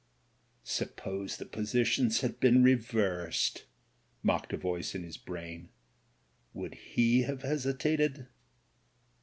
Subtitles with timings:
[0.65, 3.65] '^Suppose the positions had been reversed,"
[4.23, 5.69] mocked a voice in his brain.
[6.55, 8.25] "Would he have hesitated?'